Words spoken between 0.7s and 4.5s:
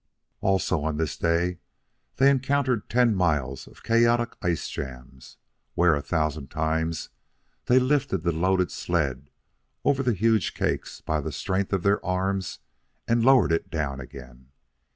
on this day, they encountered ten miles of chaotic